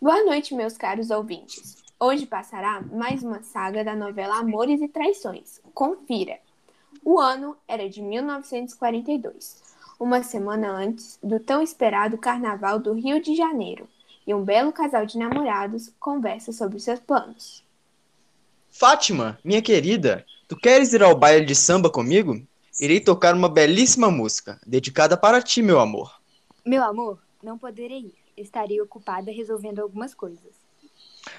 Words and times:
Boa 0.00 0.24
noite, 0.24 0.54
meus 0.54 0.76
caros 0.76 1.10
ouvintes. 1.10 1.82
Hoje 1.98 2.24
passará 2.24 2.80
mais 2.80 3.24
uma 3.24 3.42
saga 3.42 3.82
da 3.82 3.96
novela 3.96 4.38
Amores 4.38 4.80
e 4.80 4.86
Traições. 4.86 5.60
Confira. 5.74 6.38
O 7.04 7.18
ano 7.18 7.56
era 7.66 7.88
de 7.90 8.00
1942, 8.00 9.60
uma 9.98 10.22
semana 10.22 10.70
antes 10.70 11.18
do 11.20 11.40
tão 11.40 11.60
esperado 11.60 12.16
Carnaval 12.16 12.78
do 12.78 12.92
Rio 12.92 13.20
de 13.20 13.34
Janeiro, 13.34 13.88
e 14.24 14.32
um 14.32 14.44
belo 14.44 14.72
casal 14.72 15.04
de 15.04 15.18
namorados 15.18 15.90
conversa 15.98 16.52
sobre 16.52 16.78
seus 16.78 17.00
planos. 17.00 17.64
Fátima, 18.70 19.36
minha 19.42 19.60
querida, 19.60 20.24
tu 20.46 20.56
queres 20.56 20.92
ir 20.92 21.02
ao 21.02 21.18
baile 21.18 21.44
de 21.44 21.56
samba 21.56 21.90
comigo? 21.90 22.40
Irei 22.80 23.00
tocar 23.00 23.34
uma 23.34 23.48
belíssima 23.48 24.12
música, 24.12 24.60
dedicada 24.64 25.16
para 25.16 25.42
ti, 25.42 25.60
meu 25.60 25.80
amor. 25.80 26.20
Meu 26.64 26.84
amor, 26.84 27.18
não 27.42 27.58
poderei 27.58 27.98
ir. 27.98 28.17
Estarei 28.40 28.80
ocupada 28.80 29.30
resolvendo 29.30 29.80
algumas 29.80 30.14
coisas. 30.14 30.52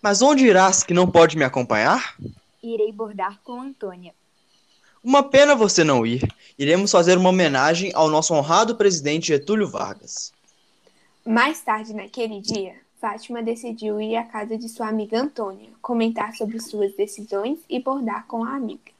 Mas 0.00 0.22
onde 0.22 0.46
irás 0.46 0.82
que 0.82 0.94
não 0.94 1.10
pode 1.10 1.36
me 1.36 1.44
acompanhar? 1.44 2.16
Irei 2.62 2.92
bordar 2.92 3.40
com 3.42 3.60
Antônia. 3.60 4.14
Uma 5.02 5.22
pena 5.22 5.54
você 5.54 5.82
não 5.82 6.06
ir. 6.06 6.22
Iremos 6.56 6.92
fazer 6.92 7.18
uma 7.18 7.30
homenagem 7.30 7.90
ao 7.94 8.08
nosso 8.08 8.32
honrado 8.34 8.76
presidente 8.76 9.28
Getúlio 9.28 9.68
Vargas. 9.68 10.32
Mais 11.24 11.60
tarde 11.60 11.92
naquele 11.92 12.40
dia, 12.40 12.76
Fátima 13.00 13.42
decidiu 13.42 14.00
ir 14.00 14.14
à 14.14 14.22
casa 14.22 14.56
de 14.56 14.68
sua 14.68 14.86
amiga 14.86 15.20
Antônia, 15.20 15.70
comentar 15.80 16.34
sobre 16.36 16.60
suas 16.60 16.94
decisões 16.94 17.58
e 17.68 17.80
bordar 17.80 18.26
com 18.26 18.44
a 18.44 18.54
amiga. 18.54 18.92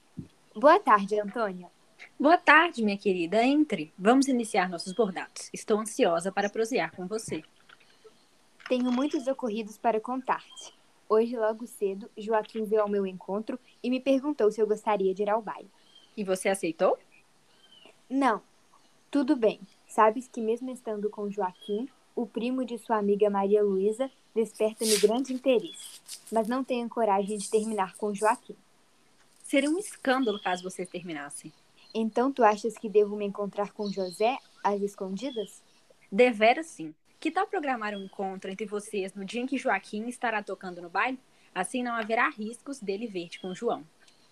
Boa 0.57 0.81
tarde, 0.81 1.21
Antônia. 1.21 1.69
Boa 2.19 2.37
tarde, 2.37 2.83
minha 2.83 2.99
querida. 2.99 3.45
Entre. 3.45 3.93
Vamos 3.97 4.27
iniciar 4.27 4.69
nossos 4.69 4.93
bordados. 4.93 5.49
Estou 5.53 5.79
ansiosa 5.79 6.33
para 6.33 6.51
prosear 6.51 6.91
com 6.91 7.07
você. 7.07 7.45
Tenho 8.73 8.91
muitos 8.91 9.27
ocorridos 9.27 9.77
para 9.77 10.01
contar-te. 10.01 10.73
Hoje, 11.07 11.37
logo 11.37 11.67
cedo, 11.67 12.11
Joaquim 12.17 12.65
veio 12.65 12.81
ao 12.81 12.89
meu 12.89 13.07
encontro 13.07 13.61
e 13.83 13.91
me 13.91 14.01
perguntou 14.01 14.51
se 14.51 14.63
eu 14.63 14.67
gostaria 14.67 15.15
de 15.15 15.21
ir 15.21 15.29
ao 15.29 15.43
baile. 15.43 15.71
E 16.17 16.25
você 16.25 16.49
aceitou? 16.49 16.99
Não. 18.09 18.41
Tudo 19.11 19.37
bem. 19.37 19.61
Sabes 19.87 20.27
que 20.27 20.41
mesmo 20.41 20.71
estando 20.71 21.11
com 21.11 21.31
Joaquim, 21.31 21.87
o 22.17 22.25
primo 22.25 22.65
de 22.65 22.79
sua 22.79 22.97
amiga 22.97 23.29
Maria 23.29 23.63
Luísa 23.63 24.11
desperta-me 24.35 24.97
grande 24.97 25.35
interesse, 25.35 26.01
mas 26.33 26.49
não 26.49 26.65
tenho 26.65 26.89
coragem 26.89 27.37
de 27.37 27.51
terminar 27.51 27.95
com 27.97 28.15
Joaquim. 28.15 28.57
Seria 29.43 29.69
um 29.69 29.79
escândalo 29.79 30.41
caso 30.41 30.63
vocês 30.63 30.89
terminassem. 30.89 31.53
Então 31.93 32.33
tu 32.33 32.43
achas 32.43 32.79
que 32.79 32.89
devo 32.89 33.17
me 33.17 33.27
encontrar 33.27 33.73
com 33.73 33.93
José 33.93 34.39
às 34.65 34.81
escondidas? 34.81 35.63
Devera 36.11 36.63
sim. 36.63 36.95
Que 37.23 37.31
tal 37.31 37.47
programar 37.47 37.95
um 37.95 38.03
encontro 38.03 38.51
entre 38.51 38.67
vocês 38.67 39.15
no 39.15 39.25
dia 39.25 39.41
em 39.41 39.47
que 39.47 39.57
Joaquim 39.57 40.09
estará 40.09 40.43
tocando 40.43 40.83
no 40.83 40.91
baile? 40.91 41.21
Assim 41.55 41.81
não 41.81 41.95
haverá 41.95 42.29
riscos 42.29 42.81
dele 42.81 43.07
ver-te 43.07 43.39
com 43.39 43.55
João. 43.55 43.85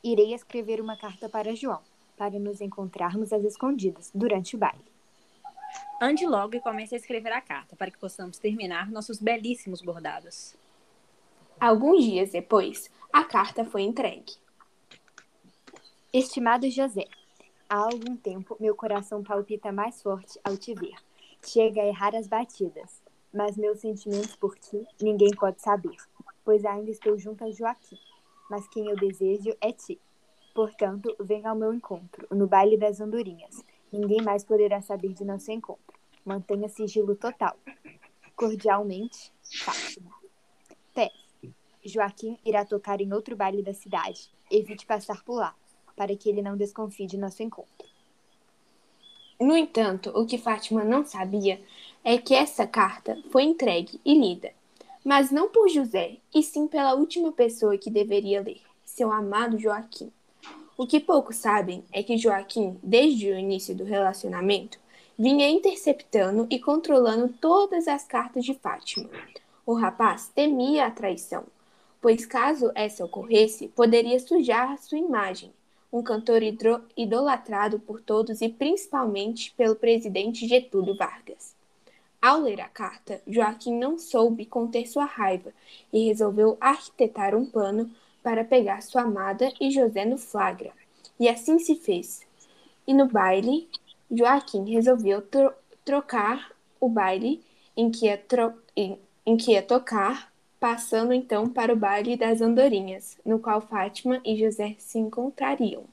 Irei 0.02 0.34
escrever 0.34 0.80
uma 0.80 0.96
carta 0.96 1.28
para 1.28 1.54
João, 1.54 1.80
para 2.16 2.36
nos 2.40 2.60
encontrarmos 2.60 3.32
às 3.32 3.44
escondidas 3.44 4.10
durante 4.12 4.56
o 4.56 4.58
baile. 4.58 4.82
Ande 6.02 6.26
logo 6.26 6.56
e 6.56 6.60
comece 6.60 6.96
a 6.96 6.98
escrever 6.98 7.32
a 7.32 7.40
carta 7.40 7.76
para 7.76 7.92
que 7.92 7.98
possamos 7.98 8.38
terminar 8.38 8.90
nossos 8.90 9.20
belíssimos 9.20 9.80
bordados. 9.80 10.56
Alguns 11.60 12.02
dias 12.02 12.32
depois, 12.32 12.90
a 13.12 13.22
carta 13.22 13.64
foi 13.64 13.82
entregue. 13.82 14.34
Estimado 16.12 16.68
José, 16.68 17.06
há 17.68 17.76
algum 17.76 18.16
tempo 18.16 18.56
meu 18.58 18.74
coração 18.74 19.22
palpita 19.22 19.70
mais 19.70 20.02
forte 20.02 20.40
ao 20.42 20.56
te 20.56 20.74
ver. 20.74 20.96
Chega 21.44 21.82
a 21.82 21.86
errar 21.86 22.14
as 22.14 22.28
batidas, 22.28 23.02
mas 23.32 23.56
meus 23.56 23.80
sentimentos 23.80 24.36
por 24.36 24.58
ti 24.58 24.86
ninguém 25.00 25.30
pode 25.30 25.60
saber, 25.60 25.96
pois 26.44 26.64
ainda 26.64 26.90
estou 26.90 27.18
junto 27.18 27.44
a 27.44 27.50
Joaquim. 27.50 27.98
Mas 28.50 28.68
quem 28.68 28.88
eu 28.88 28.96
desejo 28.96 29.56
é 29.60 29.72
ti. 29.72 30.00
Portanto, 30.54 31.14
venha 31.20 31.50
ao 31.50 31.56
meu 31.56 31.72
encontro, 31.72 32.26
no 32.30 32.46
baile 32.46 32.76
das 32.76 33.00
andorinhas. 33.00 33.64
Ninguém 33.92 34.22
mais 34.22 34.44
poderá 34.44 34.82
saber 34.82 35.12
de 35.12 35.24
nosso 35.24 35.50
encontro. 35.50 35.98
Mantenha 36.24 36.68
sigilo 36.68 37.16
total. 37.16 37.56
Cordialmente, 38.36 39.32
Fátima. 39.42 40.10
P. 40.94 41.10
Joaquim 41.84 42.38
irá 42.44 42.64
tocar 42.64 43.00
em 43.00 43.12
outro 43.12 43.36
baile 43.36 43.62
da 43.62 43.72
cidade. 43.72 44.30
Evite 44.50 44.84
passar 44.84 45.24
por 45.24 45.36
lá, 45.36 45.54
para 45.96 46.14
que 46.16 46.28
ele 46.28 46.42
não 46.42 46.56
desconfie 46.56 47.06
de 47.06 47.16
nosso 47.16 47.42
encontro. 47.42 47.89
No 49.40 49.56
entanto, 49.56 50.10
o 50.14 50.26
que 50.26 50.36
Fátima 50.36 50.84
não 50.84 51.02
sabia 51.02 51.62
é 52.04 52.18
que 52.18 52.34
essa 52.34 52.66
carta 52.66 53.18
foi 53.30 53.44
entregue 53.44 53.98
e 54.04 54.12
lida, 54.12 54.52
mas 55.02 55.30
não 55.30 55.48
por 55.48 55.66
José, 55.70 56.18
e 56.34 56.42
sim 56.42 56.66
pela 56.66 56.92
última 56.92 57.32
pessoa 57.32 57.78
que 57.78 57.90
deveria 57.90 58.42
ler, 58.42 58.60
seu 58.84 59.10
amado 59.10 59.58
Joaquim. 59.58 60.12
O 60.76 60.86
que 60.86 61.00
poucos 61.00 61.36
sabem 61.36 61.82
é 61.90 62.02
que 62.02 62.18
Joaquim, 62.18 62.78
desde 62.82 63.30
o 63.30 63.38
início 63.38 63.74
do 63.74 63.82
relacionamento, 63.82 64.78
vinha 65.18 65.48
interceptando 65.48 66.46
e 66.50 66.58
controlando 66.58 67.32
todas 67.40 67.88
as 67.88 68.04
cartas 68.04 68.44
de 68.44 68.52
Fátima. 68.52 69.08
O 69.64 69.72
rapaz 69.72 70.30
temia 70.34 70.86
a 70.86 70.90
traição, 70.90 71.44
pois 72.00 72.26
caso 72.26 72.70
essa 72.74 73.06
ocorresse, 73.06 73.68
poderia 73.68 74.20
sujar 74.20 74.76
sua 74.78 74.98
imagem. 74.98 75.50
Um 75.92 76.02
cantor 76.02 76.40
idolatrado 76.96 77.78
por 77.80 78.00
todos 78.00 78.40
e 78.40 78.48
principalmente 78.48 79.52
pelo 79.56 79.74
presidente 79.74 80.46
Getúlio 80.46 80.96
Vargas. 80.96 81.54
Ao 82.22 82.38
ler 82.38 82.60
a 82.60 82.68
carta, 82.68 83.22
Joaquim 83.26 83.78
não 83.78 83.98
soube 83.98 84.44
conter 84.44 84.86
sua 84.86 85.06
raiva 85.06 85.52
e 85.92 86.06
resolveu 86.06 86.56
arquitetar 86.60 87.34
um 87.34 87.46
plano 87.46 87.90
para 88.22 88.44
pegar 88.44 88.82
sua 88.82 89.02
amada 89.02 89.50
e 89.58 89.70
José 89.70 90.04
no 90.04 90.18
flagra. 90.18 90.72
E 91.18 91.28
assim 91.28 91.58
se 91.58 91.74
fez. 91.74 92.26
E 92.86 92.92
no 92.92 93.06
baile, 93.06 93.68
Joaquim 94.10 94.70
resolveu 94.70 95.22
tro 95.22 95.52
trocar 95.84 96.52
o 96.78 96.88
baile 96.88 97.42
em 97.76 97.90
que, 97.90 98.06
ia 98.06 98.22
em, 98.76 98.98
em 99.24 99.36
que 99.36 99.52
ia 99.52 99.62
tocar, 99.62 100.29
passando 100.60 101.14
então 101.14 101.48
para 101.48 101.72
o 101.72 101.76
baile 101.76 102.18
das 102.18 102.42
andorinhas, 102.42 103.16
no 103.24 103.38
qual 103.38 103.62
Fátima 103.62 104.20
e 104.24 104.36
José 104.36 104.76
se 104.78 104.98
encontrariam. 104.98 105.84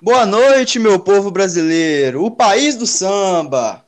Boa 0.00 0.24
noite, 0.24 0.78
meu 0.78 0.98
povo 0.98 1.30
brasileiro, 1.30 2.24
o 2.24 2.30
país 2.30 2.74
do 2.76 2.86
samba! 2.86 3.84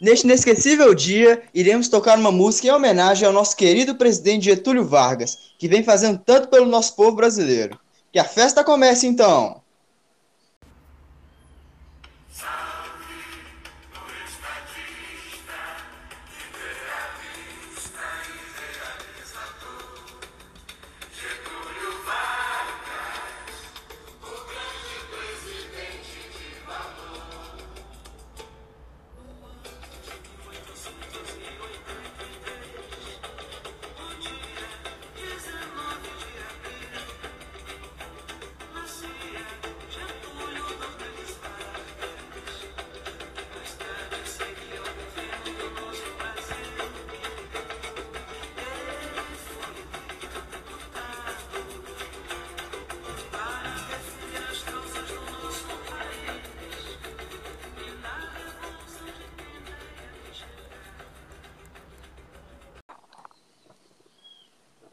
Neste 0.00 0.26
inesquecível 0.26 0.92
dia, 0.92 1.44
iremos 1.54 1.88
tocar 1.88 2.18
uma 2.18 2.32
música 2.32 2.66
em 2.66 2.70
homenagem 2.72 3.26
ao 3.26 3.32
nosso 3.32 3.56
querido 3.56 3.94
presidente 3.94 4.46
Getúlio 4.46 4.84
Vargas, 4.84 5.52
que 5.56 5.68
vem 5.68 5.84
fazendo 5.84 6.18
tanto 6.18 6.48
pelo 6.48 6.66
nosso 6.66 6.96
povo 6.96 7.12
brasileiro. 7.16 7.78
Que 8.12 8.18
a 8.18 8.24
festa 8.24 8.64
comece 8.64 9.06
então! 9.06 9.63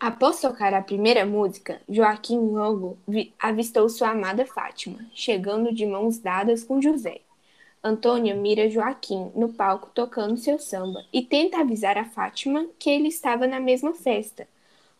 Após 0.02 0.42
tocar 0.42 0.74
a 0.74 0.82
primeira 0.82 1.28
música, 1.28 1.80
Joaquim 1.88 2.40
logo 2.40 2.98
avistou 3.38 3.88
sua 3.88 4.10
amada 4.10 4.48
Fátima, 4.48 4.98
chegando 5.14 5.72
de 5.72 5.86
mãos 5.86 6.18
dadas 6.18 6.64
com 6.64 6.82
José. 6.82 7.22
Antônia 7.84 8.34
mira 8.34 8.68
Joaquim 8.68 9.32
no 9.36 9.54
palco 9.54 9.92
tocando 9.94 10.38
seu 10.38 10.58
samba 10.58 11.06
e 11.14 11.22
tenta 11.22 11.60
avisar 11.60 12.00
a 12.00 12.06
Fátima 12.06 12.66
que 12.80 12.90
ele 12.90 13.10
estava 13.10 13.46
na 13.46 13.60
mesma 13.60 13.94
festa. 13.94 14.48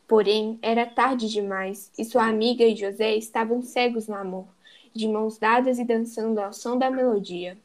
Porém, 0.08 0.60
era 0.62 0.86
tarde 0.86 1.28
demais 1.28 1.92
e 1.98 2.06
sua 2.06 2.28
amiga 2.28 2.64
e 2.64 2.76
José 2.76 3.16
estavam 3.16 3.64
cegos 3.64 4.08
no 4.08 4.14
amor, 4.14 4.46
de 4.94 5.08
mãos 5.08 5.36
dadas 5.36 5.80
e 5.80 5.84
dançando 5.84 6.38
ao 6.38 6.54
som 6.54 6.78
da 6.78 6.92
melodia. 6.92 7.58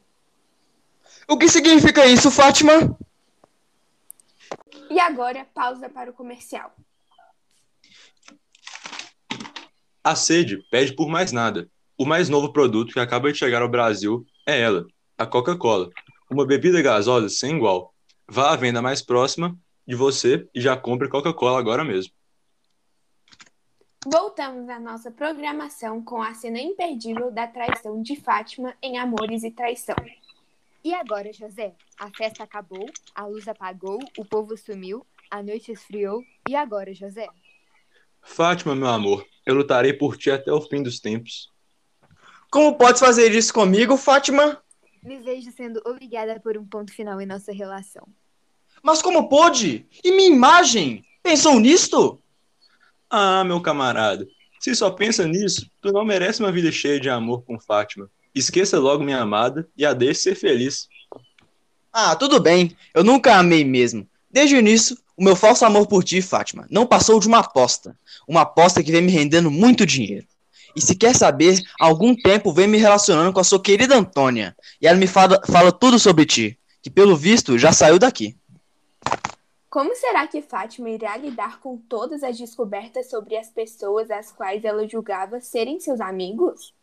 O 1.27 1.37
que 1.37 1.47
significa 1.47 2.03
isso, 2.07 2.31
Fátima? 2.31 2.97
E 4.89 4.99
agora, 4.99 5.45
pausa 5.53 5.87
para 5.87 6.09
o 6.09 6.13
comercial. 6.13 6.73
A 10.07 10.15
sede 10.15 10.65
pede 10.71 10.93
por 10.93 11.09
mais 11.09 11.33
nada. 11.33 11.69
O 11.97 12.05
mais 12.05 12.29
novo 12.29 12.53
produto 12.53 12.93
que 12.93 12.99
acaba 13.01 13.29
de 13.29 13.37
chegar 13.37 13.61
ao 13.61 13.67
Brasil 13.67 14.25
é 14.45 14.57
ela, 14.57 14.87
a 15.17 15.25
Coca-Cola, 15.25 15.89
uma 16.31 16.45
bebida 16.45 16.81
gasosa 16.81 17.27
sem 17.27 17.57
igual. 17.57 17.93
Vá 18.25 18.53
à 18.53 18.55
venda 18.55 18.81
mais 18.81 19.01
próxima 19.01 19.53
de 19.85 19.95
você 19.95 20.47
e 20.55 20.61
já 20.61 20.77
compre 20.77 21.09
Coca-Cola 21.09 21.59
agora 21.59 21.83
mesmo. 21.83 22.13
Voltamos 24.05 24.69
à 24.69 24.79
nossa 24.79 25.11
programação 25.11 26.01
com 26.01 26.21
a 26.21 26.33
cena 26.33 26.61
imperdível 26.61 27.29
da 27.29 27.45
traição 27.45 28.01
de 28.01 28.15
Fátima 28.15 28.73
em 28.81 28.97
Amores 28.97 29.43
e 29.43 29.51
Traição. 29.51 29.97
E 30.85 30.93
agora, 30.93 31.33
José? 31.33 31.75
A 31.99 32.09
festa 32.11 32.45
acabou, 32.45 32.89
a 33.13 33.25
luz 33.25 33.45
apagou, 33.45 33.99
o 34.17 34.23
povo 34.23 34.55
sumiu, 34.55 35.05
a 35.29 35.43
noite 35.43 35.73
esfriou. 35.73 36.23
E 36.47 36.55
agora, 36.55 36.93
José? 36.93 37.27
Fátima, 38.21 38.73
meu 38.73 38.87
amor, 38.87 39.25
eu 39.47 39.55
lutarei 39.55 39.93
por 39.93 40.17
ti 40.17 40.29
até 40.29 40.51
o 40.51 40.59
fim 40.59 40.83
dos 40.83 40.99
tempos. 40.99 41.49
Como 42.51 42.75
podes 42.75 42.99
fazer 42.99 43.31
isso 43.31 43.53
comigo, 43.53 43.95
Fátima? 43.95 44.61
Me 45.01 45.17
vejo 45.19 45.49
sendo 45.53 45.81
obrigada 45.85 46.37
por 46.37 46.57
um 46.57 46.65
ponto 46.65 46.93
final 46.93 47.21
em 47.21 47.25
nossa 47.25 47.53
relação. 47.53 48.05
Mas 48.83 49.01
como 49.01 49.29
pôde? 49.29 49.87
E 50.03 50.11
minha 50.11 50.29
imagem? 50.29 51.01
Pensou 51.23 51.57
nisto? 51.61 52.21
Ah, 53.09 53.45
meu 53.45 53.61
camarada, 53.61 54.27
se 54.59 54.75
só 54.75 54.91
pensa 54.91 55.25
nisso, 55.25 55.71
tu 55.81 55.93
não 55.93 56.03
merece 56.03 56.41
uma 56.41 56.51
vida 56.51 56.69
cheia 56.69 56.99
de 56.99 57.09
amor 57.09 57.41
com 57.43 57.57
Fátima. 57.57 58.09
Esqueça 58.35 58.77
logo 58.77 59.01
minha 59.01 59.21
amada 59.21 59.65
e 59.77 59.85
a 59.85 59.93
deixe 59.93 60.21
ser 60.21 60.35
feliz. 60.35 60.89
Ah, 61.93 62.17
tudo 62.17 62.41
bem. 62.41 62.75
Eu 62.93 63.01
nunca 63.01 63.37
amei 63.37 63.63
mesmo. 63.63 64.05
Desde 64.29 64.55
o 64.57 64.59
início, 64.59 64.97
o 65.17 65.23
meu 65.23 65.35
falso 65.35 65.65
amor 65.65 65.87
por 65.87 66.03
ti, 66.03 66.21
Fátima, 66.21 66.67
não 66.69 66.85
passou 66.85 67.19
de 67.19 67.27
uma 67.27 67.39
aposta. 67.39 67.97
Uma 68.27 68.41
aposta 68.41 68.83
que 68.83 68.91
vem 68.91 69.01
me 69.01 69.11
rendendo 69.11 69.49
muito 69.49 69.83
dinheiro. 69.83 70.27
E 70.75 70.81
se 70.81 70.95
quer 70.95 71.15
saber, 71.15 71.59
há 71.79 71.87
algum 71.87 72.15
tempo 72.15 72.53
vem 72.53 72.67
me 72.67 72.77
relacionando 72.77 73.33
com 73.33 73.39
a 73.39 73.43
sua 73.43 73.59
querida 73.59 73.97
Antônia. 73.97 74.55
E 74.79 74.85
ela 74.85 74.95
me 74.95 75.07
fala, 75.07 75.41
fala 75.51 75.71
tudo 75.71 75.97
sobre 75.97 76.23
ti, 76.23 76.59
que 76.83 76.89
pelo 76.91 77.15
visto 77.15 77.57
já 77.57 77.71
saiu 77.71 77.97
daqui. 77.97 78.37
Como 79.71 79.95
será 79.95 80.27
que 80.27 80.39
Fátima 80.39 80.91
irá 80.91 81.17
lidar 81.17 81.59
com 81.61 81.77
todas 81.77 82.21
as 82.21 82.37
descobertas 82.37 83.09
sobre 83.09 83.35
as 83.35 83.49
pessoas 83.49 84.11
às 84.11 84.31
quais 84.31 84.63
ela 84.63 84.87
julgava 84.87 85.41
serem 85.41 85.79
seus 85.79 85.99
amigos? 85.99 86.75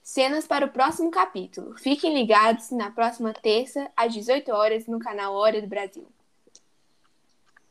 Cenas 0.00 0.46
para 0.46 0.66
o 0.66 0.70
próximo 0.70 1.10
capítulo. 1.10 1.76
Fiquem 1.76 2.14
ligados 2.14 2.70
na 2.70 2.90
próxima 2.90 3.32
terça, 3.32 3.90
às 3.96 4.14
18 4.14 4.52
horas, 4.52 4.86
no 4.86 5.00
canal 5.00 5.34
Hora 5.34 5.60
do 5.60 5.66
Brasil. 5.66 6.06